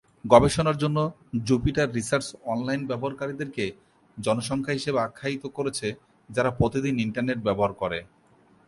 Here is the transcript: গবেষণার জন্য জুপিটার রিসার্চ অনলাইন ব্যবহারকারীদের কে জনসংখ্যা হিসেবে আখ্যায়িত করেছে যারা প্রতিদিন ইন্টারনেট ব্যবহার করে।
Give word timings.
গবেষণার 0.25 0.77
জন্য 0.77 0.97
জুপিটার 1.47 1.93
রিসার্চ 1.97 2.27
অনলাইন 2.53 2.81
ব্যবহারকারীদের 2.89 3.49
কে 3.57 3.65
জনসংখ্যা 4.17 4.77
হিসেবে 4.77 4.99
আখ্যায়িত 5.01 5.43
করেছে 5.57 5.87
যারা 6.29 6.49
প্রতিদিন 6.59 6.95
ইন্টারনেট 7.05 7.39
ব্যবহার 7.47 7.73
করে। 7.73 7.99